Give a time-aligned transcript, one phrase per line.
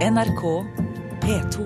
[0.00, 0.64] NRK
[1.20, 1.64] P2.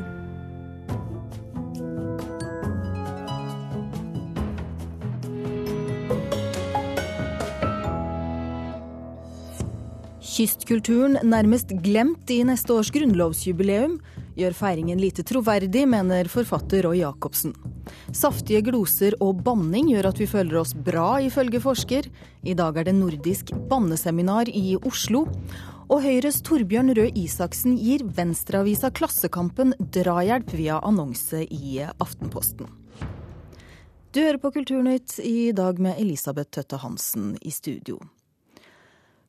[10.18, 14.00] Kystkulturen nærmest glemt i neste års grunnlovsjubileum
[14.34, 17.54] gjør feiringen lite troverdig, mener forfatter Roy Jacobsen.
[18.10, 22.10] Saftige gloser og banning gjør at vi føler oss bra, ifølge forsker.
[22.42, 25.28] I dag er det nordisk banneseminar i Oslo.
[25.92, 32.70] Og Høyres Torbjørn Røe Isaksen gir venstreavisa Klassekampen drahjelp via annonse i Aftenposten.
[34.14, 37.98] Du hører på Kulturnytt i dag med Elisabeth Tøtte Hansen i studio.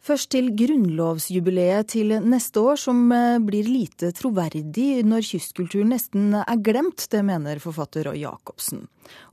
[0.05, 6.59] Først til grunnlovsjubileet til neste år, som eh, blir lite troverdig når kystkulturen nesten er
[6.62, 7.08] glemt.
[7.09, 8.84] Det mener forfatter Roy Jacobsen.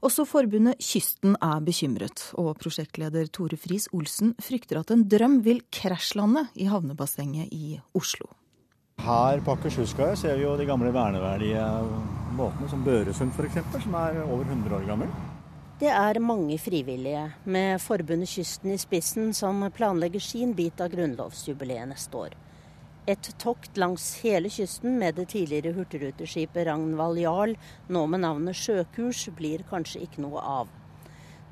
[0.01, 5.61] Også forbundet Kysten er bekymret, og prosjektleder Tore Friis Olsen frykter at en drøm vil
[5.69, 8.33] krasjlande i havnebassenget i Oslo.
[9.03, 11.69] Her på Akershuskaia ser vi jo de gamle verneverdige
[12.39, 15.13] båtene, som Børesund f.eks., som er over 100 år gammel.
[15.83, 21.89] Det er mange frivillige, med Forbundet Kysten i spissen, som planlegger sin bit av grunnlovsjubileet
[21.91, 22.37] neste år.
[23.11, 27.57] Et tokt langs hele kysten med det tidligere hurtigruteskipet Ragnvald Jarl,
[27.91, 30.71] nå med navnet Sjøkurs, blir kanskje ikke noe av.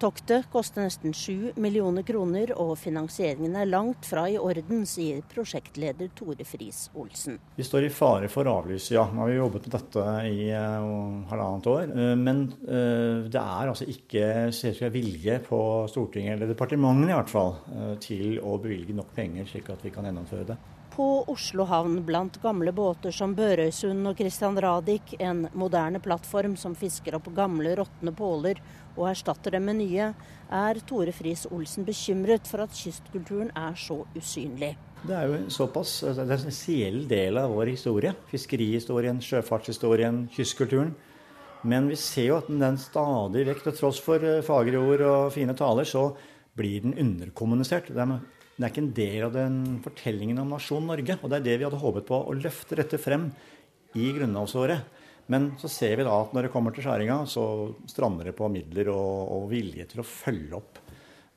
[0.00, 6.08] Toktet koster nesten sju millioner kroner, og finansieringen er langt fra i orden, sier prosjektleder
[6.16, 7.36] Tore Friis Olsen.
[7.58, 9.04] Vi står i fare for avlyse, ja.
[9.12, 11.92] Nå har vi jobbet med dette i uh, halvannet år.
[11.92, 15.60] Uh, men uh, det er altså ikke vilje på
[15.92, 17.56] Stortinget, eller departementet i hvert fall,
[18.00, 22.36] til å bevilge nok penger slik at vi kan gjennomføre det på Oslo havn blant
[22.42, 28.12] gamle båter som Børøysund og Christian Radich, en moderne plattform som fisker opp gamle, råtne
[28.16, 28.60] påler
[28.96, 30.10] og erstatter dem med nye,
[30.50, 34.74] er Tore Friis Olsen bekymret for at kystkulturen er så usynlig.
[35.00, 38.12] Det er jo såpass, altså, det er en essensiell del av vår historie.
[38.28, 40.92] Fiskerihistorien, sjøfartshistorien, kystkulturen.
[41.62, 45.32] Men vi ser jo at den stadig vekk, til tross for eh, fagre ord og
[45.32, 46.10] fine taler, så
[46.56, 47.88] blir den underkommunisert.
[47.92, 48.20] Det er
[48.60, 51.14] den er ikke en del av den fortellingen om nasjonen Norge.
[51.22, 53.30] Og det er det vi hadde håpet på, å løfte dette frem
[53.96, 54.98] i grunnlovsåret.
[55.32, 57.44] Men så ser vi da at når det kommer til skjæringa, så
[57.88, 60.82] strander det på midler og, og vilje til å følge opp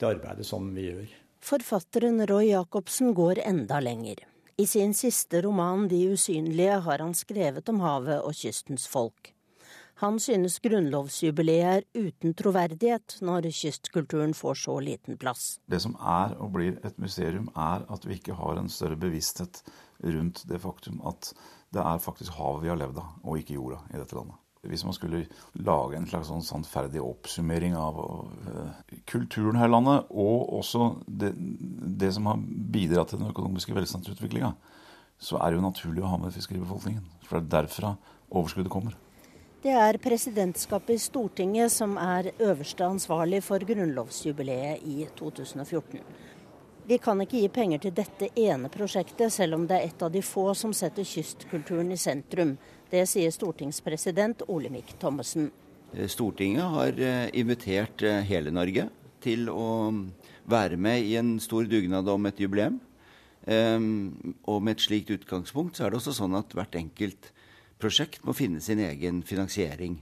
[0.01, 1.15] det arbeidet som vi gjør.
[1.47, 4.25] Forfatteren Roy Jacobsen går enda lenger.
[4.59, 9.31] I sin siste roman De usynlige har han skrevet om havet og kystens folk.
[10.03, 15.61] Han synes grunnlovsjubileet er uten troverdighet når kystkulturen får så liten plass.
[15.71, 19.61] Det som er og blir et mysterium, er at vi ikke har en større bevissthet
[20.03, 21.29] rundt det faktum at
[21.71, 24.35] det er faktisk havet vi har levd av, og ikke jorda i dette landet.
[24.67, 25.21] Hvis man skulle
[25.59, 28.75] lage en slags sånn sannferdig oppsummering av uh,
[29.07, 31.31] kulturen her i landet, og også det,
[32.03, 32.43] det, som har
[32.75, 34.51] bidratt til den økonomiske velstandsutviklinga,
[35.23, 37.07] så er det jo naturlig å ha med fiskeribefolkningen.
[37.23, 37.95] For det er derfra
[38.27, 38.99] overskuddet kommer.
[39.63, 46.01] Det er presidentskapet i Stortinget som er øverste ansvarlig for grunnlovsjubileet i 2014.
[46.83, 50.11] Vi kan ikke gi penger til dette ene prosjektet, selv om det er et av
[50.11, 52.57] de få som setter kystkulturen i sentrum.
[52.91, 55.47] Det sier stortingspresident Olemic Thommessen.
[55.93, 58.89] Eh, Stortinget har eh, invitert eh, hele Norge
[59.23, 59.93] til å
[60.43, 62.81] være med i en stor dugnad om et jubileum.
[63.47, 67.31] Ehm, og med et slikt utgangspunkt så er det også sånn at hvert enkelt
[67.83, 69.99] prosjekt må finne sin egen finansiering.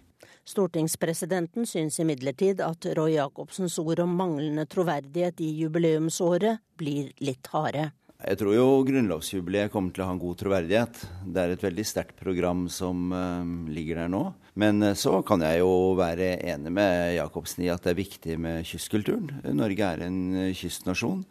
[0.47, 7.91] Stortingspresidenten syns imidlertid at Roy Jacobsens ord om manglende troverdighet i jubileumsåret blir litt harde.
[8.21, 10.99] Jeg tror jo grunnlovsjubileet kommer til å ha en god troverdighet.
[11.25, 13.41] Det er et veldig sterkt program som uh,
[13.73, 14.23] ligger der nå.
[14.61, 18.37] Men uh, så kan jeg jo være enig med Jacobsen i at det er viktig
[18.41, 19.31] med kystkulturen.
[19.57, 21.23] Norge er en uh, kystnasjon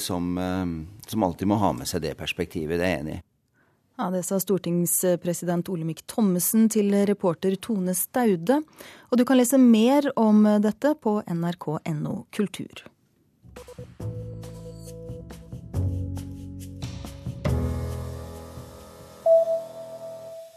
[0.00, 0.24] som,
[1.06, 2.80] som alltid må ha med seg det perspektivet.
[2.80, 3.20] Det er jeg enig i.
[4.00, 8.62] Ja, Det sa stortingspresident Olemic Thommessen til reporter Tone Staude.
[9.12, 12.80] Og du kan lese mer om dette på nrk.no kultur.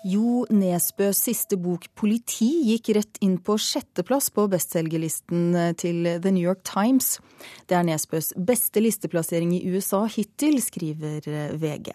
[0.07, 6.47] Jo Nesbøs siste bok 'Politi' gikk rett inn på sjetteplass på bestselgerlisten til The New
[6.47, 7.19] York Times.
[7.67, 11.27] Det er Nesbøs beste listeplassering i USA hittil, skriver
[11.59, 11.91] VG.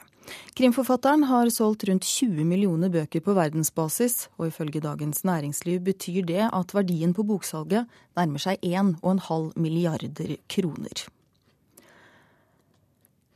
[0.59, 6.49] Krimforfatteren har solgt rundt 20 millioner bøker på verdensbasis, og ifølge Dagens Næringsliv betyr det
[6.49, 7.87] at verdien på boksalget
[8.19, 11.07] nærmer seg 1,5 milliarder kroner.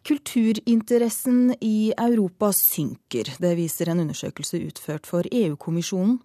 [0.02, 3.36] Kulturinteressen i Europa synker.
[3.38, 6.18] Det viser en undersøkelse utført for EU-kommisjonen.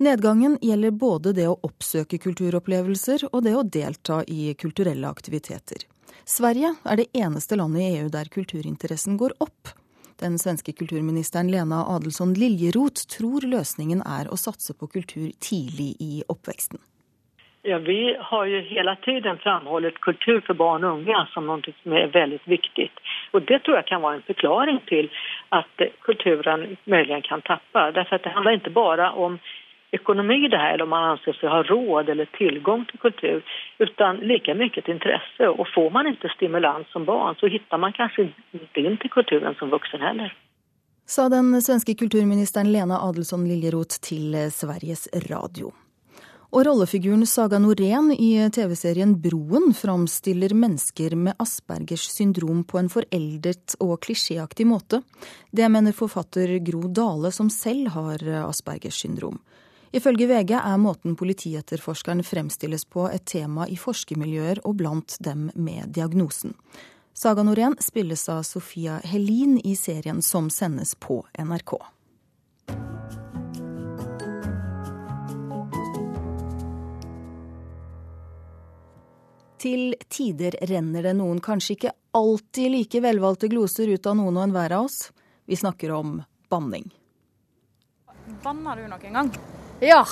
[0.00, 5.84] Nedgangen gjelder både det å oppsøke kulturopplevelser og det å delta i kulturelle aktiviteter.
[6.24, 9.74] Sverige er det eneste landet i EU der kulturinteressen går opp.
[10.20, 16.22] Den svenske kulturministeren Lena Adelsson Liljeroth tror løsningen er å satse på kultur tidlig i
[16.28, 16.80] oppveksten.
[17.62, 21.96] Ja, vi har jo hele tiden framholdt kultur for barn og unge som noe som
[21.96, 22.88] er veldig viktig.
[23.32, 25.10] Og Det tror jeg kan være en forklaring til
[25.52, 27.90] at kulturen muligens kan tappe.
[27.96, 29.40] Derfor det handler ikke bare om
[29.96, 33.42] økonomi det her, eller om man anser seg ha råd eller tilgang til kultur,
[33.82, 35.50] utan like mye til interesse.
[35.50, 39.58] Og Får man ikke stimulans som barn, så finner man kanskje ikke inn til kulturen
[39.58, 40.32] som voksen heller.
[41.10, 45.72] Sa den svenske kulturministeren Lena Adelsson Liljeroth til Sveriges Radio.
[46.50, 53.76] Og rollefiguren Saga Norén i TV-serien Broen framstiller mennesker med Aspergers syndrom på en foreldet
[53.78, 55.02] og klisjéaktig måte.
[55.54, 59.38] Det mener forfatter Gro Dale, som selv har Aspergers syndrom.
[59.90, 65.90] Ifølge VG er måten politietterforskeren fremstilles på et tema i forskermiljøer og blant dem med
[65.96, 66.54] diagnosen.
[67.14, 71.74] Saga Norén spilles av Sofia Helin i serien som sendes på NRK.
[79.60, 84.46] Til tider renner det noen kanskje ikke alltid like velvalgte gloser ut av noen og
[84.46, 85.10] enhver av oss.
[85.50, 86.86] Vi snakker om banning.
[88.40, 89.34] Banner du noen gang?
[89.80, 90.02] Ja.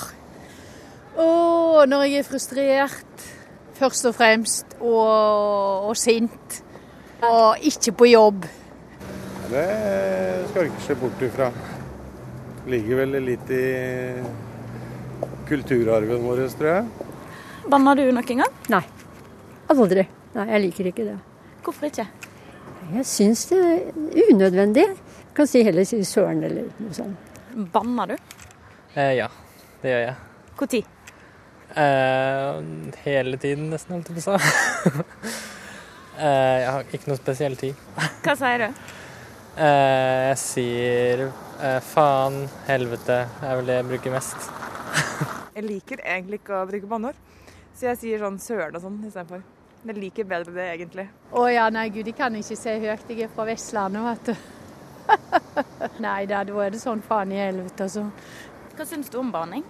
[1.19, 3.25] Og når jeg er frustrert,
[3.77, 6.61] først og fremst, og, og sint.
[7.21, 8.47] Og ikke på jobb.
[9.49, 9.65] Det
[10.49, 11.49] skal du ikke se bort ifra.
[12.69, 13.65] Ligger vel litt i
[15.49, 17.09] kulturarven vår, tror jeg.
[17.69, 18.55] Banner du noen gang?
[18.73, 18.83] Nei.
[19.69, 20.05] Aldri.
[20.33, 21.17] Nei, jeg liker ikke det.
[21.65, 22.07] Hvorfor ikke?
[22.95, 24.87] Jeg syns det er unødvendig.
[24.87, 27.29] Jeg kan si heller si søren eller noe sånt.
[27.73, 28.33] Banner du?
[28.95, 29.27] Eh, ja,
[29.81, 30.15] det gjør jeg.
[30.59, 30.95] Når?
[31.69, 32.63] Uh,
[33.05, 35.03] hele tiden, nesten, holdt jeg på å si.
[36.17, 36.23] uh,
[36.63, 37.77] jeg har ikke noe spesiell tid.
[38.25, 38.81] Hva sier du?
[39.59, 44.49] Uh, jeg sier eh, faen, helvete, er vel det jeg bruker mest.
[45.57, 47.17] jeg liker egentlig ikke å bruke banneord,
[47.75, 49.43] så jeg sier sånn søren og sånn istedenfor.
[49.79, 51.05] Jeg liker bedre det, egentlig.
[51.31, 53.05] Å ja, nei gud, jeg kan ikke se høyt.
[53.07, 54.57] Jeg er fra Vestlandet, vet du.
[56.05, 58.09] nei da, da er det sånn faen i helvete, altså.
[58.79, 59.63] Hva syns du om baning?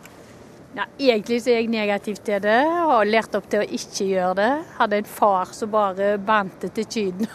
[0.78, 2.60] Ja, egentlig så er jeg negativ til det.
[2.62, 4.50] Har lært opp til å ikke gjøre det.
[4.78, 7.32] Hadde en far som bare bante til kyden.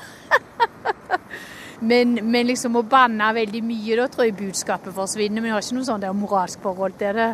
[1.91, 5.43] men, men, liksom å banne veldig mye, da tror jeg budskapet forsvinner.
[5.43, 7.29] Men jeg har ikke noe sånn moralsk forhold til det.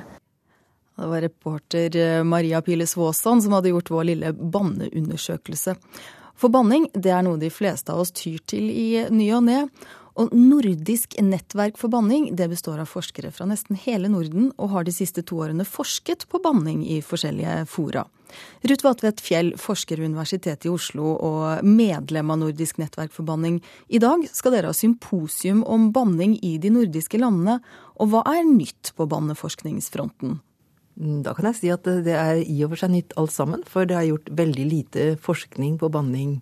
[0.96, 5.76] Det var reporter eh, Maria Piles Svåsson som hadde gjort vår lille banneundersøkelse.
[6.40, 9.66] For banning det er noe de fleste av oss tyr til i ny og ne.
[10.20, 14.84] Og Nordisk nettverk for banning det består av forskere fra nesten hele Norden, og har
[14.84, 18.02] de siste to årene forsket på banning i forskjellige fora.
[18.69, 23.62] Ruth Vatvedt Fjell forsker ved Universitetet i Oslo og medlem av Nordisk nettverk for banning.
[23.88, 27.58] I dag skal dere ha symposium om banning i de nordiske landene.
[27.96, 30.38] Og hva er nytt på banneforskningsfronten?
[31.00, 33.64] Mm, da kan jeg si at det er i og for seg nytt alt sammen.
[33.66, 36.38] For det er gjort veldig lite forskning på banning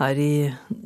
[0.00, 0.32] her i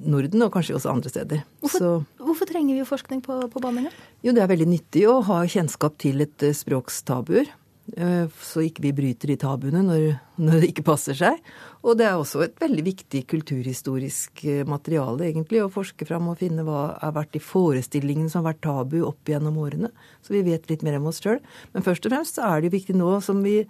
[0.07, 1.45] Norden, og kanskje også andre steder.
[1.63, 3.93] Hvorfor, Så, hvorfor trenger vi forskning på, på banninga?
[4.27, 7.53] Jo, det er veldig nyttig å ha kjennskap til et eh, språkstabuer.
[7.95, 10.05] Eh, så ikke vi bryter de tabuene når,
[10.43, 11.39] når, det ikke passer seg.
[11.87, 16.41] Og det er også et veldig viktig kulturhistorisk eh, materiale, egentlig, å forske fram og
[16.41, 19.93] finne hva har vært de forestillingene som har vært tabu opp gjennom årene.
[20.27, 21.39] Så vi vet litt mer om oss sjøl.
[21.77, 23.61] Men først og fremst er det jo viktig nå som vi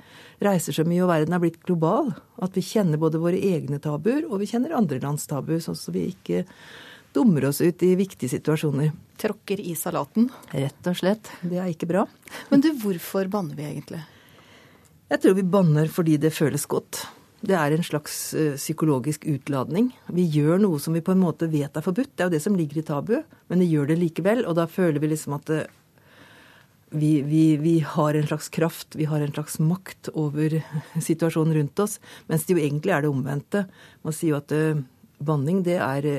[0.45, 4.25] reiser så mye og verden er blitt global, at vi kjenner både våre egne tabuer
[4.25, 6.45] og vi kjenner andre lands tabuer, sånn at vi ikke
[7.17, 8.93] dummer oss ut i viktige situasjoner.
[9.17, 10.29] Tråkker i salaten?
[10.53, 11.31] Rett og slett.
[11.41, 12.05] Det er ikke bra.
[12.51, 14.03] Men du, hvorfor banner vi egentlig?
[15.09, 17.07] Jeg tror vi banner fordi det føles godt.
[17.47, 19.93] Det er en slags uh, psykologisk utladning.
[20.13, 22.13] Vi gjør noe som vi på en måte vet er forbudt.
[22.13, 23.17] Det er jo det som ligger i tabu,
[23.49, 24.45] men vi gjør det likevel.
[24.45, 25.53] Og da føler vi liksom at
[26.97, 30.59] vi, vi, vi, har en slags kraft, vi har en slags makt over
[31.09, 32.01] situasjonen rundt oss.
[32.29, 33.67] Mens det jo egentlig er det omvendte.
[34.05, 34.83] Man sier jo at uh,
[35.23, 36.11] banning, det er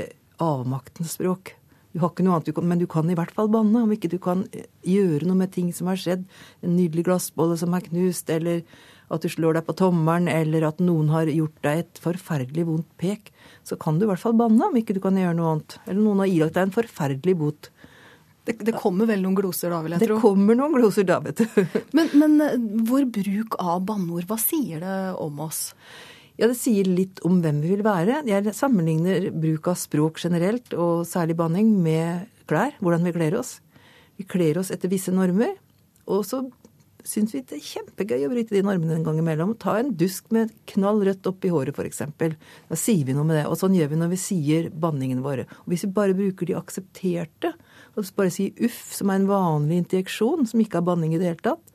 [0.44, 1.56] avmaktens språk.
[1.94, 3.82] Du har ikke noe annet du kan, men du kan i hvert fall banne.
[3.86, 6.28] Om ikke du kan eh, gjøre noe med ting som har skjedd.
[6.62, 8.62] En nydelig glassbolle som er knust, eller
[9.10, 12.90] at du slår deg på tommelen, eller at noen har gjort deg et forferdelig vondt
[13.02, 13.32] pek.
[13.66, 15.78] Så kan du i hvert fall banne, om ikke du kan gjøre noe annet.
[15.88, 17.72] Eller noen har ilagt deg en forferdelig bot.
[18.48, 20.20] Det, det, kommer vel noen gloser da, vil jeg det tro?
[20.20, 21.64] Det kommer noen gloser da, vet du.
[21.98, 25.72] men, men eh, vår bruk av banneord, hva sier det om oss?
[26.38, 28.22] Ja, det sier litt om hvem vi vil være.
[28.30, 32.76] Jeg sammenligner bruk av språk generelt, og særlig banning, med klær.
[32.78, 33.58] Hvordan vi kler oss.
[34.18, 35.56] Vi kler oss etter visse normer.
[36.06, 36.44] Og så
[37.08, 39.56] syns vi det er kjempegøy å bryte de normene en gang imellom.
[39.58, 42.04] Ta en dusk med knall rødt oppi håret, f.eks.
[42.70, 43.46] Da sier vi noe med det.
[43.50, 45.48] Og sånn gjør vi når vi sier banningene våre.
[45.64, 47.56] Og hvis vi bare bruker de aksepterte
[47.98, 51.32] og bare sier uff, som er en vanlig injeksjon, som ikke er banning i det
[51.32, 51.74] hele tatt,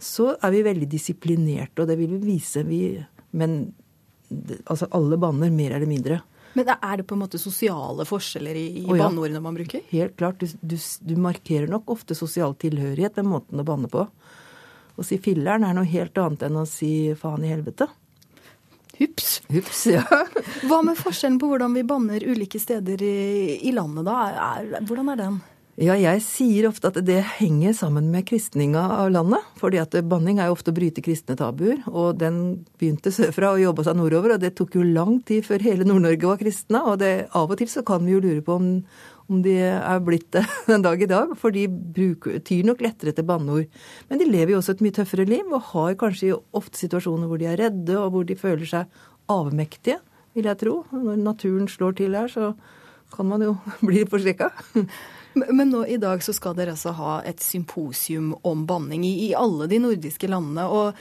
[0.00, 2.64] så er vi veldig disiplinerte, og det vil vi vise.
[2.66, 2.80] Vi,
[3.34, 3.74] men
[4.64, 6.20] altså alle banner, mer eller mindre.
[6.54, 8.98] Men er det på en måte sosiale forskjeller i, i ja.
[9.02, 9.82] banneordene man bruker?
[9.90, 10.38] Helt klart.
[10.38, 14.06] Du, du, du markerer nok ofte sosial tilhørighet med måten å banne på.
[14.94, 17.88] Å si filleren er noe helt annet enn å si faen i helvete.
[19.00, 19.40] Hups.
[19.50, 20.04] Hups, ja.
[20.68, 23.16] Hva med forskjellen på hvordan vi banner ulike steder i,
[23.66, 24.20] i landet, da?
[24.28, 25.40] Er, er, hvordan er den?
[25.74, 29.42] Ja, jeg sier ofte at det henger sammen med kristninga av landet.
[29.58, 31.80] fordi at banning er jo ofte å bryte kristne tabuer.
[31.90, 35.58] Og den begynte sørfra og jobba seg nordover, og det tok jo lang tid før
[35.66, 36.78] hele Nord-Norge var kristne.
[36.78, 38.68] Og det, av og til så kan vi jo lure på om,
[39.26, 40.44] om de er blitt det
[40.76, 41.32] en dag i dag.
[41.40, 43.66] For de bruker, tyr nok lettere til banneord.
[44.06, 47.42] Men de lever jo også et mye tøffere liv, og har kanskje ofte situasjoner hvor
[47.42, 49.98] de er redde, og hvor de føler seg avmektige,
[50.38, 50.84] vil jeg tro.
[50.94, 52.54] Når naturen slår til her, så
[53.10, 53.56] kan man jo
[53.90, 54.52] bli forskrekka.
[55.34, 59.34] Men nå i dag så skal dere altså ha et symposium om banning i, i
[59.38, 60.66] alle de nordiske landene.
[60.70, 60.94] og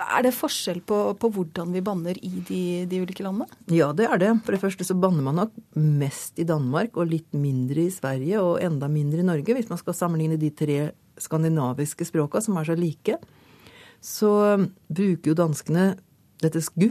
[0.00, 3.50] er det forskjell på, på hvordan vi banner i de, de ulike landene?
[3.72, 4.30] Ja, det er det.
[4.46, 8.40] For det første så banner man nok mest i Danmark og litt mindre i Sverige
[8.40, 10.78] og enda mindre i Norge, hvis man skal sammenligne de tre
[11.20, 13.18] skandinaviske språka som er så like.
[14.00, 14.32] Så
[14.88, 15.92] bruker jo danskene
[16.40, 16.88] dette sku.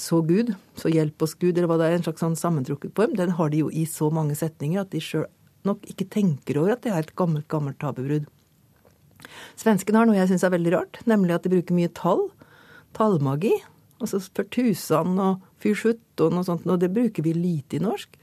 [0.00, 3.12] Så Gud, så hjelp oss Gud, eller hva det er, en slags sånn sammentrukket form.
[3.18, 5.26] Den har de jo i så mange setninger at de sjøl
[5.68, 8.28] nok ikke tenker over at det er et gammelt, gammelt tabubrudd.
[9.60, 12.28] Svenskene har noe jeg syns er veldig rart, nemlig at de bruker mye tall.
[12.96, 13.52] Tallmagi.
[14.00, 18.16] Altså Pertusan og Fyrsjutton og sånt, og det bruker vi lite i norsk.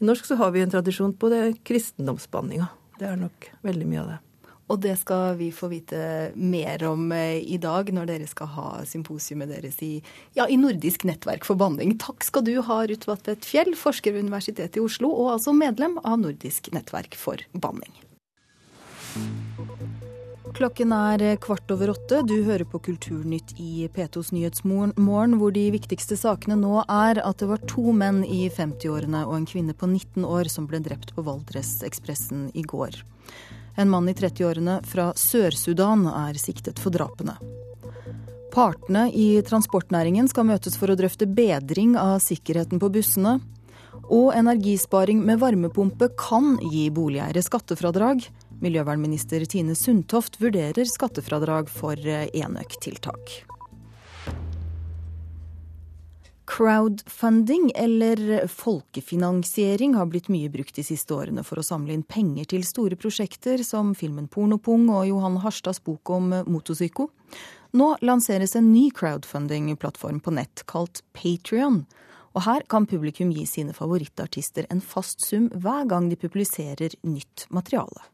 [0.00, 2.70] I norsk så har vi en tradisjon på det kristendomsbanninga.
[2.98, 4.18] Det er nok veldig mye av det.
[4.68, 6.00] Og det skal vi få vite
[6.36, 9.94] mer om eh, i dag, når dere skal ha symposiumet deres i,
[10.36, 11.96] ja, i Nordisk nettverk for banning.
[12.00, 15.96] Takk skal du ha, Ruth Vatvedt Fjell, forsker ved Universitetet i Oslo, og altså medlem
[16.04, 17.96] av Nordisk nettverk for banning.
[20.58, 22.22] Klokken er kvart over åtte.
[22.26, 27.48] Du hører på Kulturnytt i P2s Nyhetsmorgen, hvor de viktigste sakene nå er at det
[27.50, 31.24] var to menn i 50-årene og en kvinne på 19 år som ble drept på
[31.24, 32.96] Valdresekspressen i går.
[33.78, 37.36] En mann i 30-årene fra Sør-Sudan er siktet for drapene.
[38.50, 43.36] Partene i transportnæringen skal møtes for å drøfte bedring av sikkerheten på bussene.
[44.08, 48.24] Og energisparing med varmepumpe kan gi boligeiere skattefradrag.
[48.64, 53.38] Miljøvernminister Tine Sundtoft vurderer skattefradrag for enøktiltak.
[56.48, 62.48] Crowdfunding, eller folkefinansiering, har blitt mye brukt de siste årene for å samle inn penger
[62.54, 67.10] til store prosjekter som filmen Pornopung og Johan Harstads bok om Motosyko.
[67.76, 71.82] Nå lanseres en ny crowdfunding-plattform på nett kalt Patrion.
[72.32, 77.44] Og her kan publikum gi sine favorittartister en fast sum hver gang de publiserer nytt
[77.52, 78.08] materiale.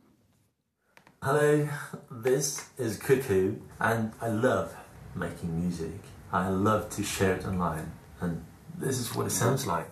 [1.23, 1.69] Hello,
[2.11, 4.75] this is Cuckoo, and I love
[5.15, 6.03] making music.
[6.33, 7.93] I love to share it online,
[8.25, 8.41] and
[8.81, 9.91] this is what it sounds like.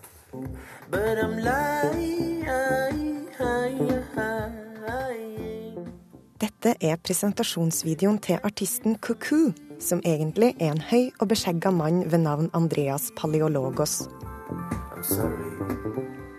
[0.91, 1.43] But I'm.
[6.43, 12.23] Dette er presentasjonsvideoen til artisten Cuckoo, som egentlig er en høy og beskjegga mann ved
[12.23, 14.09] navn Andreas Paleologos.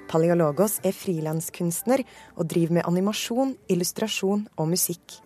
[0.08, 5.20] Paleologos er frilanskunstner og driver med animasjon, illustrasjon og musikk.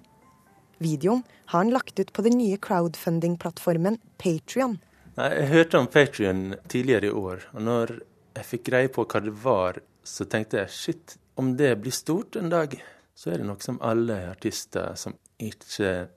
[0.82, 1.22] Videoen
[1.54, 4.80] har han lagt ut på den nye crowdfunding-plattformen Patrion.
[5.18, 7.94] Jeg hørte om Patrion tidligere i år, og når
[8.38, 12.38] jeg fikk greie på hva det var, så tenkte jeg shit, om det blir stort
[12.38, 12.76] en dag,
[13.18, 16.12] så er det noe som alle artister som ikke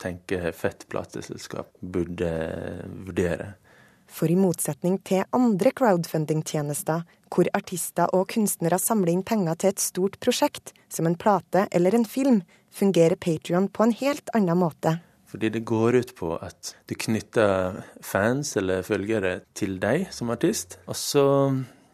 [0.00, 2.30] tenker fett plateselskap, burde
[3.04, 3.52] vurdere.
[4.08, 9.84] For i motsetning til andre crowdfunding-tjenester, hvor artister og kunstnere samler inn penger til et
[9.84, 12.40] stort prosjekt, som en plate eller en film,
[12.72, 14.96] fungerer Patrion på en helt annen måte.
[15.26, 20.78] Fordi det går ut på at du knytter fans eller følgere til deg som artist.
[20.86, 21.24] Og så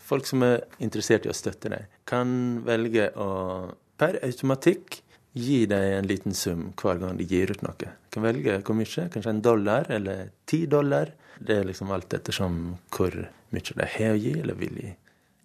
[0.02, 3.30] folk som er interessert i å støtte deg, kan velge å
[4.00, 5.00] per automatikk
[5.32, 7.76] gi deg en liten sum hver gang de gir ut noe.
[7.78, 11.14] Du kan velge hvor mye, kanskje en dollar eller ti dollar.
[11.40, 12.58] Det er liksom alt ettersom
[12.92, 13.16] hvor
[13.52, 14.92] mye de har å gi eller vil gi.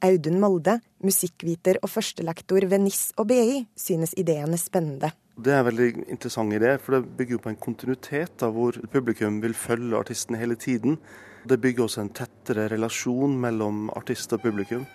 [0.06, 5.10] Audun Molde, musikkviter og førstelektor ved NIS og BI, synes ideen er spennende.
[5.38, 8.74] Det er en veldig interessant idé, for det bygger jo på en kontinuitet da, hvor
[8.90, 10.98] publikum vil følge artisten hele tiden.
[11.46, 14.88] Det bygger også en tettere relasjon mellom artist og publikum.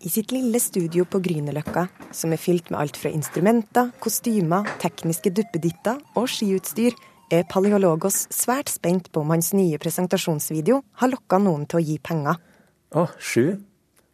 [0.00, 1.84] I sitt lille studio på Grünerløkka,
[2.16, 6.96] som er fylt med alt fra instrumenter, kostymer, tekniske duppeditter og skiutstyr,
[7.32, 12.00] er Paleologos svært spent på om hans nye presentasjonsvideo har lokka noen til å gi
[12.00, 12.40] penger.
[12.96, 13.60] Å, sju?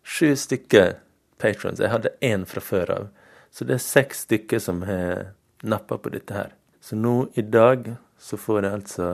[0.03, 0.99] Sju stykker
[1.39, 1.81] patrons.
[1.81, 3.09] Jeg hadde én fra før av.
[3.51, 6.55] Så det er seks stykker som har nappa på dette her.
[6.81, 9.09] Så nå i dag så får jeg altså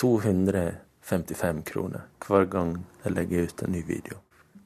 [0.00, 4.20] 255 kroner hver gang jeg legger ut en ny video.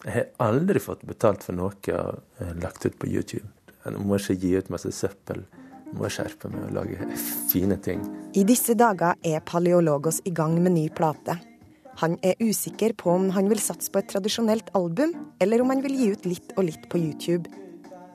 [0.05, 3.47] Jeg har aldri fått betalt for noe jeg har lagt ut på YouTube.
[3.85, 5.45] Jeg må ikke gi ut masse søppel.
[5.90, 7.11] Jeg må skjerpe meg og lage
[7.50, 8.02] fine ting.
[8.37, 11.37] I disse dager er Paleologos i gang med ny plate.
[12.00, 15.83] Han er usikker på om han vil satse på et tradisjonelt album, eller om han
[15.85, 17.50] vil gi ut litt og litt på YouTube.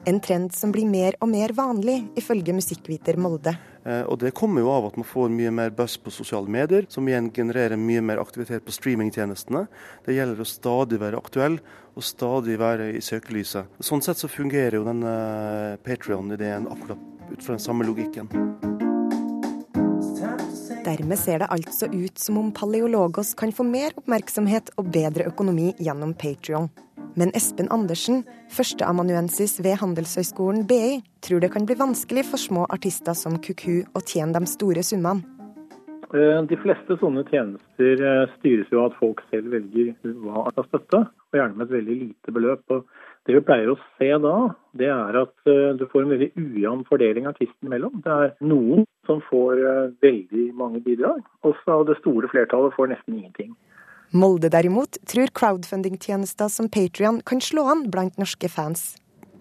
[0.09, 3.55] En trend som blir mer og mer vanlig, ifølge musikkviter Molde.
[3.85, 6.85] Eh, og det kommer jo av at man får mye mer buzz på sosiale medier,
[6.89, 9.65] som igjen genererer mye mer aktivitet på streamingtjenestene.
[10.05, 11.57] Det gjelder å stadig være aktuell
[11.95, 13.81] og stadig være i søkelyset.
[13.85, 18.29] Sånn sett så fungerer jo denne Patrion-ideen akkurat ut fra den samme logikken.
[20.95, 25.73] Dermed ser det altså ut som om Paleologos kan få mer oppmerksomhet og bedre økonomi
[25.81, 26.69] gjennom Patrion.
[27.19, 28.21] Men Espen Andersen,
[28.53, 34.03] førsteamanuensis ved Handelshøyskolen BI, tror det kan bli vanskelig for små artister som Kuku å
[34.07, 35.25] tjene de store summene.
[36.15, 39.91] Eh, de fleste sånne tjenester eh, styres jo av at folk selv velger
[40.23, 42.63] hva skal støtte, og gjerne med et veldig lite beløp.
[42.71, 42.87] Og
[43.25, 44.35] det vi pleier å se da,
[44.77, 48.01] det er at eh, du får en veldig ujevn fordeling artistene imellom.
[48.05, 49.61] Det er noen som får
[50.01, 53.55] veldig mange bidrag, og så det store flertallet får nesten ingenting.
[54.15, 58.93] Molde derimot tror crowdfunding-tjenester som Patrion kan slå an blant norske fans.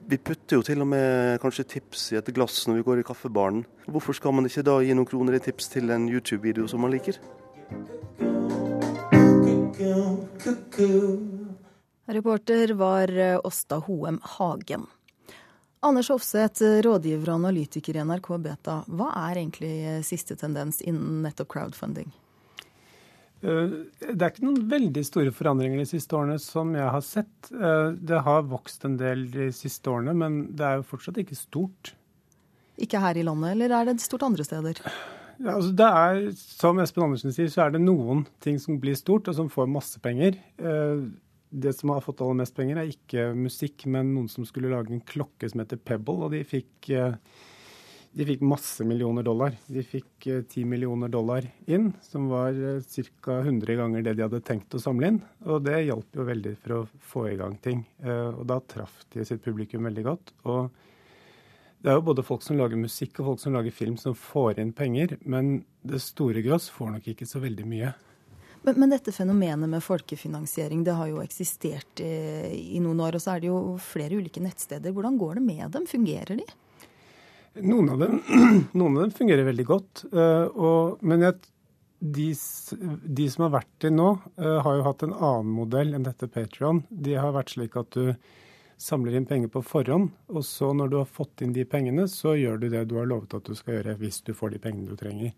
[0.09, 3.07] Vi putter jo til og med kanskje tips i et glass når vi går i
[3.09, 3.63] kaffebaren.
[3.89, 6.93] Hvorfor skal man ikke da gi noen kroner i tips til en YouTube-video som man
[6.93, 7.17] liker?
[12.07, 13.11] Reporter var
[13.47, 14.87] Åsta Hoem Hagen.
[15.85, 18.77] Anders Hofseth, rådgiver og analytiker i NRK Beta.
[18.89, 19.73] Hva er egentlig
[20.09, 22.13] siste tendens innen nettopp crowdfunding?
[23.45, 23.75] Eh,
[24.09, 27.51] det er ikke noen veldig store forandringer de siste årene som jeg har sett.
[27.53, 31.37] Eh, det har vokst en del de siste årene, men det er jo fortsatt ikke
[31.37, 31.93] stort.
[32.81, 34.81] Ikke her i landet, eller er det stort andre steder?
[35.35, 38.97] Ja, altså det er, Som Espen Andersen sier, så er det noen ting som blir
[38.99, 40.41] stort, og som får masse penger.
[41.55, 44.73] Eh, det som har fått aller mest penger, er ikke musikk, men noen som skulle
[44.75, 46.95] lage en klokke som heter Pebble, og de fikk
[48.15, 49.57] de fikk masse millioner dollar.
[49.67, 53.41] De fikk eh, ti millioner dollar inn, som var eh, ca.
[53.41, 55.21] 100 ganger det de hadde tenkt å samle inn.
[55.51, 57.83] Og det hjalp jo veldig for å få i gang ting.
[58.05, 60.35] Eh, og da traff de sitt publikum veldig godt.
[60.47, 60.71] Og
[61.83, 64.63] det er jo både folk som lager musikk og folk som lager film som får
[64.63, 67.91] inn penger, men det store gross får nok ikke så veldig mye.
[68.65, 72.13] Men, men, dette fenomenet med folkefinansiering det har jo eksistert i,
[72.77, 73.19] i noen år.
[73.19, 74.95] Og så er det jo flere ulike nettsteder.
[74.97, 75.89] Hvordan går det med dem?
[75.91, 76.47] Fungerer de?
[77.63, 78.23] Noen av dem,
[78.79, 80.07] noen av dem fungerer veldig godt.
[80.15, 81.37] Uh, og, men jeg,
[82.01, 82.31] de,
[83.05, 84.09] de, som har vært det nå,
[84.41, 86.83] uh, har jo hatt en annen modell enn dette Patrion.
[86.89, 88.17] De har vært slik at du
[88.81, 92.35] samler inn penger på forhånd, og så når du har fått inn de pengene, så
[92.35, 94.91] gjør du det du har lovet at du skal gjøre hvis du får de pengene
[94.91, 95.31] du trenger.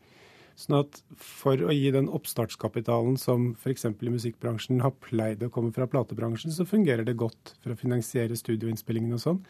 [0.56, 3.84] Sånn at for å gi den oppstartskapitalen som f.eks.
[3.92, 8.38] i musikkbransjen har pleid å komme fra platebransjen, så fungerer det godt for å finansiere
[8.40, 9.42] studioinnspillingene og sånn.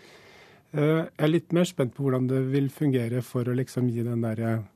[0.74, 4.02] Eh, jeg er litt mer spent på hvordan det vil fungere for å liksom gi
[4.02, 4.66] den der eh,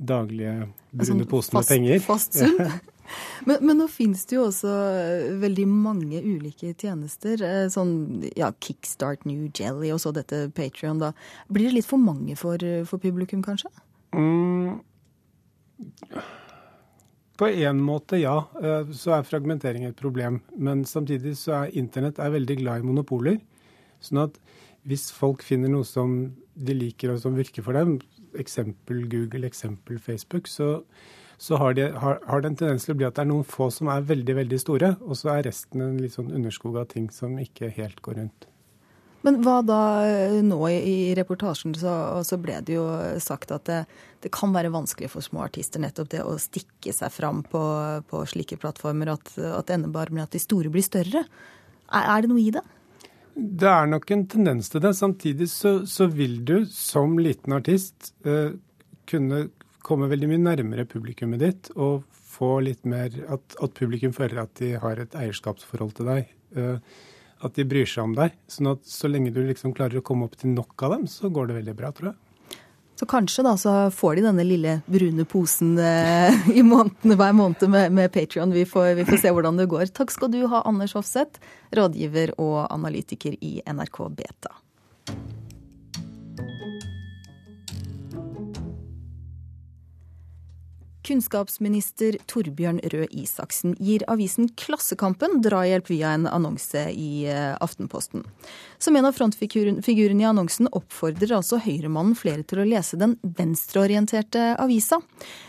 [0.00, 2.00] daglige brune sånn posen med penger.
[2.08, 2.56] Fast sum?
[3.48, 7.44] men, men, nå finnes det jo også eh, veldig mange ulike tjenester.
[7.68, 11.12] Sånn ja, Kickstart New Jelly og så dette Patrion, da.
[11.52, 13.68] Blir det litt for mange for, for publikum, kanskje?
[14.16, 14.80] Mm.
[17.36, 18.36] På en måte, ja.
[18.96, 20.40] Så er fragmentering et problem.
[20.56, 23.40] Men samtidig så er internett er veldig glad i monopoler.
[24.00, 24.38] Sånn at
[24.86, 26.16] hvis folk finner noe som
[26.54, 27.98] de liker og som virker for dem,
[28.38, 30.80] eksempel Google, eksempel Facebook, så,
[31.38, 33.48] så har, de, har, har, det en tendens til å bli at det er noen
[33.48, 36.88] få som er veldig, veldig store, og så er resten en litt sånn underskog av
[36.92, 38.48] ting som ikke helt går rundt.
[39.26, 42.86] Men hva da eh, nå i, reportasjen så, så, ble det jo
[43.22, 43.80] sagt at det,
[44.22, 47.62] det, kan være vanskelig for små artister nettopp det å stikke seg fram på,
[48.06, 51.26] på slike plattformer, at, at det ender bare med at de store blir større.
[51.90, 52.62] Er, er det noe i det?
[53.36, 54.94] Det er nok en tendens til det.
[54.96, 58.54] Samtidig så, så vil du som liten artist eh,
[59.10, 59.48] kunne
[59.86, 64.56] komme veldig mye nærmere publikummet ditt og få litt mer at, at, publikum føler at
[64.60, 66.32] de har et eierskapsforhold til deg.
[66.56, 66.96] Eh,
[67.44, 68.36] at de bryr seg om deg.
[68.50, 71.30] Sånn at så lenge du liksom klarer å komme opp til nok av dem, så
[71.32, 72.20] går det veldig bra, tror jeg.
[72.96, 77.66] Så kanskje da så får de denne lille brune posen eh, i månedene, hver måned
[77.68, 78.54] med, med Patrion.
[78.56, 79.90] Vi, vi, får se hvordan det går.
[79.96, 81.42] Takk skal du ha, Anders Hofseth,
[81.76, 84.54] rådgiver og analytiker i NRK Beta.
[91.06, 98.24] Kunnskapsminister Torbjørn Røe Isaksen gir avisen Klassekampen drahjelp via en annonse i eh, Aftenposten.
[98.82, 104.56] Som en av frontfigurene i annonsen oppfordrer altså Høyremannen flere til å lese den venstreorienterte
[104.62, 104.98] avisa.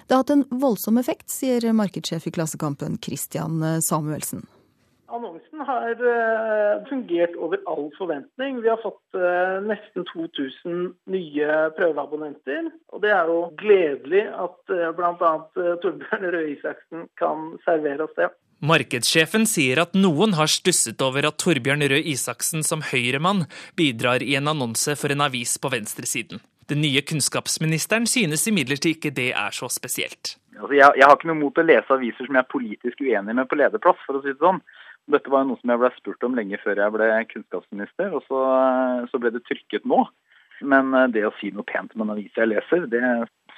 [0.06, 4.46] Det har hatt en voldsom effekt, sier markedssjef i Klassekampen Christian Samuelsen.
[5.08, 8.62] Annonsen har uh, fungert over all forventning.
[8.62, 12.68] Vi har fått uh, nesten 2000 nye prøveabonnenter.
[12.92, 15.32] Og det er jo gledelig at uh, bl.a.
[15.84, 18.28] Torbjørn Røe Isaksen kan servere oss det.
[18.68, 23.46] Markedssjefen sier at noen har stusset over at Torbjørn Røe Isaksen som høyremann
[23.80, 26.42] bidrar i en annonse for en avis på venstresiden.
[26.68, 30.36] Den nye kunnskapsministeren synes imidlertid ikke det er så spesielt.
[30.58, 33.36] Altså, jeg, jeg, har ikke noe mot å lese aviser som jeg er politisk uenig
[33.38, 34.60] med på lederplass, for å si det sånn.
[35.08, 38.42] Dette var noe som jeg ble spurt om lenge før jeg ble kunnskapsminister, og så,
[39.12, 40.04] så ble det trykket nå.
[40.68, 43.04] Men eh, det å si noe pent om en avis jeg leser, det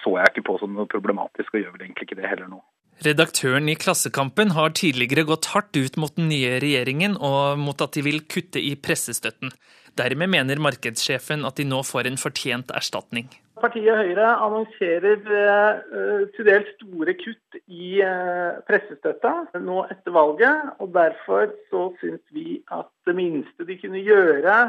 [0.04, 2.62] så jeg ikke på som noe problematisk, og gjør vel egentlig ikke det heller nå.
[3.00, 7.96] Redaktøren i Klassekampen har tidligere gått hardt ut mot den nye regjeringen og mot at
[7.96, 9.54] de vil kutte i pressestøtten.
[9.98, 13.30] Dermed mener markedssjefen at de nå får en fortjent erstatning.
[13.60, 20.76] Partiet Høyre annonserer uh, til dels store kutt i uh, pressestøtta nå etter valget.
[20.80, 24.62] og Derfor så syns vi at det minste de kunne gjøre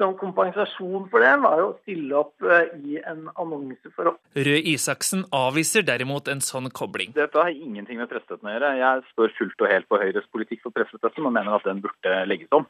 [0.00, 4.20] som kompensasjon for det, var å stille opp uh, i en annonse for oss.
[4.32, 7.12] Røe Isaksen avviser derimot en sånn kobling.
[7.18, 8.76] Dette har ingenting med pressestøtten å gjøre.
[8.80, 12.22] Jeg står fullt og helt på Høyres politikk for pressestøtten og mener at den burde
[12.30, 12.64] legges om.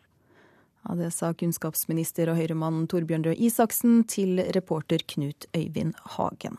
[0.88, 6.56] Ja, Det sa kunnskapsminister og høyremann Torbjørn Røe Isaksen til reporter Knut Øyvind Hagen.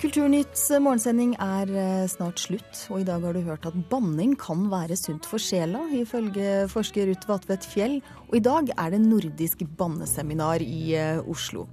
[0.00, 4.62] Kulturnytts morgensending er eh, snart slutt, og i dag har du hørt at banning kan
[4.72, 7.98] være sunt for sjela, ifølge forsker Ruth Vatvedt Fjell.
[8.30, 11.66] Og i dag er det nordisk banneseminar i eh, Oslo.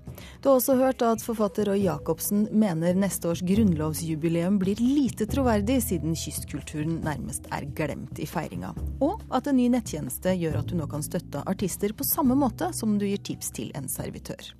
[0.43, 5.79] Du har også hørt at forfatter Roy Jacobsen mener neste års grunnlovsjubileum blir lite troverdig,
[5.87, 8.75] siden kystkulturen nærmest er glemt i feiringa.
[9.07, 12.73] Og at en ny nettjeneste gjør at du nå kan støtte artister på samme måte
[12.75, 14.51] som du gir tips til en servitør.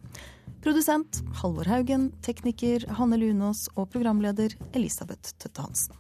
[0.62, 5.96] Produsent Halvor Haugen, tekniker Hanne Lunås og programleder Elisabeth Tøtte Hansen.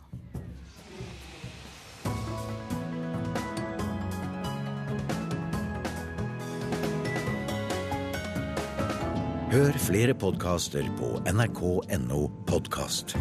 [9.47, 13.15] Hør flere podkaster på nrk.no podkast.